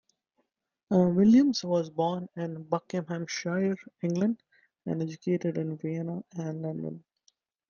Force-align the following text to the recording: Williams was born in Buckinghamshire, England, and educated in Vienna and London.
Williams 0.89 1.63
was 1.63 1.91
born 1.91 2.27
in 2.35 2.63
Buckinghamshire, 2.63 3.75
England, 4.01 4.41
and 4.87 4.99
educated 5.03 5.59
in 5.59 5.77
Vienna 5.77 6.23
and 6.37 6.63
London. 6.63 7.03